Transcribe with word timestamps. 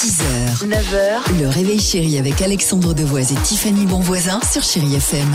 6h, 0.00 0.66
9h, 0.66 1.40
le 1.42 1.48
réveil 1.50 1.78
chéri 1.78 2.16
avec 2.16 2.40
Alexandre 2.40 2.94
Devoise 2.94 3.32
et 3.32 3.42
Tiffany 3.42 3.84
Bonvoisin 3.84 4.40
sur 4.50 4.62
Chérie 4.62 4.94
FM. 4.94 5.28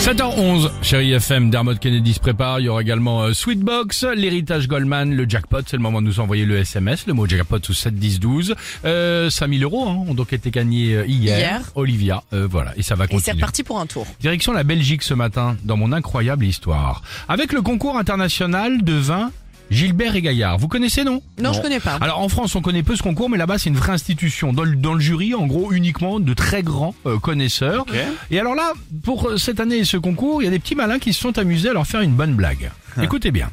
7h11, 0.00 0.68
chérie 0.82 1.12
FM, 1.12 1.48
Dermot 1.50 1.76
Kennedy 1.76 2.14
se 2.14 2.18
prépare. 2.18 2.58
Il 2.58 2.64
y 2.64 2.68
aura 2.68 2.82
également 2.82 3.22
euh, 3.22 3.32
Sweetbox, 3.32 4.02
l'héritage 4.16 4.66
Goldman, 4.66 5.14
le 5.14 5.28
jackpot. 5.28 5.60
C'est 5.64 5.76
le 5.76 5.82
moment 5.82 6.02
de 6.02 6.06
nous 6.08 6.18
envoyer 6.18 6.44
le 6.44 6.58
SMS, 6.58 7.06
le 7.06 7.12
mot 7.12 7.24
jackpot 7.28 7.58
sous 7.62 7.72
7 7.72 7.94
10 7.94 8.18
12. 8.18 8.54
Euh, 8.84 9.30
5000 9.30 9.62
euros 9.62 9.88
hein, 9.88 10.04
ont 10.08 10.14
donc 10.14 10.32
été 10.32 10.50
gagnés 10.50 10.96
euh, 10.96 11.06
hier. 11.06 11.38
Hier. 11.38 11.60
Olivia, 11.76 12.24
euh, 12.32 12.48
voilà, 12.50 12.72
et 12.76 12.82
ça 12.82 12.96
va 12.96 13.04
Et 13.04 13.06
c'est 13.08 13.14
continuer. 13.14 13.34
reparti 13.36 13.62
pour 13.62 13.78
un 13.78 13.86
tour. 13.86 14.08
Direction 14.20 14.52
la 14.52 14.64
Belgique 14.64 15.04
ce 15.04 15.14
matin, 15.14 15.56
dans 15.62 15.76
mon 15.76 15.92
incroyable 15.92 16.44
histoire. 16.46 17.02
Avec 17.28 17.52
le 17.52 17.62
concours 17.62 17.96
international 17.96 18.82
de 18.82 18.94
vin 18.94 19.30
Gilbert 19.72 20.14
et 20.16 20.22
Gaillard. 20.22 20.58
Vous 20.58 20.68
connaissez, 20.68 21.02
non? 21.02 21.22
Non, 21.40 21.52
je 21.52 21.60
connais 21.60 21.80
pas. 21.80 21.98
alors 22.00 22.20
en 22.20 22.28
France, 22.28 22.54
on 22.54 22.62
connaît 22.62 22.82
peu 22.82 22.94
ce 22.94 23.02
concours, 23.02 23.30
mais 23.30 23.38
là-bas, 23.38 23.58
c'est 23.58 23.70
une 23.70 23.76
vraie 23.76 23.92
institution. 23.92 24.52
Dans 24.52 24.64
le, 24.64 24.76
dans 24.76 24.94
le 24.94 25.00
jury, 25.00 25.34
en 25.34 25.46
gros, 25.46 25.72
uniquement 25.72 26.20
de 26.20 26.34
très 26.34 26.62
grands 26.62 26.94
euh, 27.06 27.18
connaisseurs. 27.18 27.86
Et 28.30 28.38
alors 28.38 28.54
là, 28.54 28.72
pour 29.02 29.28
euh, 29.28 29.36
cette 29.38 29.60
année 29.60 29.78
et 29.78 29.84
ce 29.84 29.96
concours, 29.96 30.42
il 30.42 30.44
y 30.44 30.48
a 30.48 30.50
des 30.50 30.58
petits 30.58 30.74
malins 30.74 30.98
qui 30.98 31.12
se 31.12 31.20
sont 31.20 31.38
amusés 31.38 31.70
à 31.70 31.72
leur 31.72 31.86
faire 31.86 32.02
une 32.02 32.12
bonne 32.14 32.34
blague. 32.34 32.70
Écoutez 33.00 33.30
bien. 33.30 33.50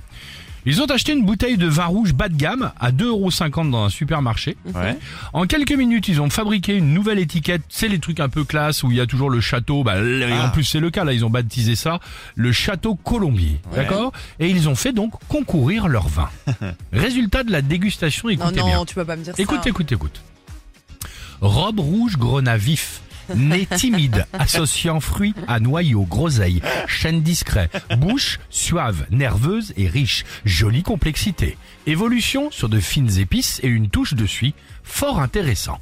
Ils 0.66 0.82
ont 0.82 0.86
acheté 0.86 1.14
une 1.14 1.26
bouteille 1.26 1.58
de 1.58 1.68
vin 1.68 1.86
rouge 1.86 2.14
bas 2.14 2.30
de 2.30 2.36
gamme 2.36 2.72
à 2.80 2.92
2,50€ 2.92 3.70
dans 3.72 3.86
un 3.86 3.90
supermarché. 3.90 4.58
En 5.34 5.46
quelques 5.46 5.72
minutes, 5.72 6.08
ils 6.08 6.22
ont 6.22 6.30
fabriqué 6.30 6.76
une 6.76 6.94
nouvelle 6.94 7.20
étiquette. 7.20 7.62
C'est 7.70 7.88
les 7.88 8.00
trucs 8.00 8.20
un 8.20 8.30
peu 8.30 8.44
classe 8.44 8.84
où 8.84 8.92
il 8.92 8.98
y 8.98 9.02
a 9.02 9.06
toujours 9.08 9.30
le 9.30 9.40
château. 9.42 9.84
Bah, 9.84 9.96
En 10.44 10.50
plus, 10.50 10.64
c'est 10.64 10.80
le 10.80 10.90
cas. 10.90 11.04
Là, 11.04 11.14
ils 11.14 11.24
ont 11.26 11.30
baptisé 11.30 11.76
ça 11.76 12.00
le 12.36 12.52
château 12.52 12.96
Colombier. 12.96 13.60
D'accord? 13.76 14.12
Et 14.40 14.50
ils 14.50 14.68
ont 14.70 14.76
fait 14.76 14.92
donc 14.92 15.14
concourir 15.28 15.88
leur 15.88 16.08
vin. 16.08 16.30
Résultat 16.94 17.44
de 17.44 17.52
la 17.52 17.62
dégustation, 17.62 18.28
non, 18.28 18.34
écoutez 18.34 18.60
non, 18.60 18.66
bien. 18.66 18.86
tu 18.86 18.96
peux 18.96 19.06
pas 19.06 19.16
me 19.16 19.24
dire 19.24 19.34
Écoute, 19.38 19.62
ça. 19.64 19.70
écoute, 19.70 19.92
écoute. 19.92 20.22
Robe 21.42 21.80
rouge 21.80 22.18
grenat 22.18 22.58
vif. 22.58 23.02
Nez 23.36 23.68
timide, 23.76 24.26
associant 24.34 25.00
fruits 25.00 25.34
à 25.48 25.60
noyaux, 25.60 26.06
groseille, 26.10 26.62
chêne 26.88 27.22
discret, 27.22 27.70
bouche 27.98 28.40
suave, 28.50 29.06
nerveuse 29.12 29.74
et 29.78 29.88
riche, 29.88 30.26
jolie 30.46 30.84
complexité. 30.84 31.58
Évolution 31.88 32.52
sur 32.52 32.70
de 32.70 32.80
fines 32.80 33.20
épices 33.20 33.60
et 33.64 33.68
une 33.68 33.90
touche 33.90 34.14
de 34.14 34.26
suie, 34.26 34.54
fort 34.84 35.20
intéressant. 35.20 35.80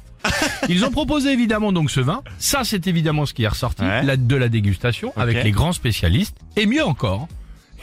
Ils 0.68 0.84
ont 0.84 0.90
proposé 0.90 1.30
évidemment 1.32 1.72
donc 1.72 1.90
ce 1.90 2.00
vin. 2.00 2.22
Ça, 2.38 2.62
c'est 2.64 2.86
évidemment 2.86 3.24
ce 3.24 3.34
qui 3.34 3.44
est 3.44 3.48
ressorti 3.48 3.82
Ouais. 3.82 4.02
la- 4.02 4.16
de 4.16 4.36
la 4.36 4.48
dégustation 4.48 5.12
avec 5.16 5.42
les 5.44 5.52
grands 5.52 5.72
spécialistes. 5.72 6.36
Et 6.56 6.66
mieux 6.66 6.84
encore, 6.84 7.28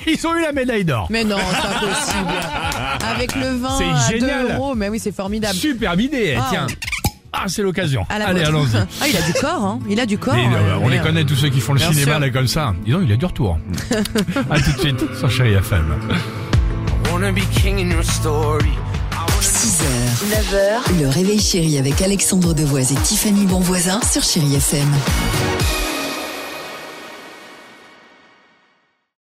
ils 0.05 0.27
ont 0.27 0.35
eu 0.35 0.41
la 0.41 0.51
médaille 0.51 0.83
d'or. 0.83 1.07
Mais 1.09 1.23
non, 1.23 1.37
c'est 1.37 1.67
impossible. 1.67 2.33
Avec 3.15 3.35
le 3.35 3.55
vin 3.57 3.77
C'est 3.77 3.85
à 4.15 4.19
2 4.19 4.19
génial. 4.19 4.51
euros, 4.57 4.73
mais 4.75 4.89
oui, 4.89 4.99
c'est 4.99 5.13
formidable. 5.15 5.55
Superbe 5.55 6.01
idée, 6.01 6.35
Ah. 6.37 6.47
tiens. 6.49 6.67
Ah, 7.45 7.47
c'est 7.47 7.61
l'occasion. 7.61 8.07
À 8.09 8.17
la 8.17 8.29
Allez, 8.29 8.43
allons-y. 8.43 8.75
Ah, 9.01 9.07
il 9.07 9.15
a 9.15 9.21
du 9.21 9.33
corps, 9.33 9.63
hein. 9.63 9.79
Il 9.87 9.99
a 9.99 10.07
du 10.07 10.17
corps. 10.17 10.33
Et, 10.33 10.39
euh, 10.39 10.49
euh, 10.49 10.79
on 10.81 10.87
les 10.89 10.97
connaît 10.97 11.25
tous 11.25 11.35
ceux 11.35 11.49
qui 11.49 11.59
font 11.59 11.73
le 11.73 11.77
bien 11.79 11.91
cinéma 11.91 12.13
sûr. 12.13 12.19
là 12.19 12.29
comme 12.31 12.47
ça. 12.47 12.73
Dis 12.83 12.91
donc, 12.91 13.03
il 13.05 13.11
a 13.11 13.17
du 13.17 13.25
retour. 13.25 13.59
à 14.49 14.59
tout 14.59 14.71
de 14.71 14.79
suite 14.79 15.15
sur 15.15 15.29
Chérie 15.29 15.53
FM. 15.53 15.93
6h, 19.41 19.83
9h, 20.31 20.99
le 21.01 21.07
réveil 21.07 21.39
chéri 21.39 21.77
avec 21.77 22.01
Alexandre 22.01 22.53
Devoise 22.55 22.91
et 22.91 22.95
Tiffany 22.95 23.45
Bonvoisin 23.45 23.99
sur 24.11 24.23
Chérie 24.23 24.55
FM. 24.55 24.87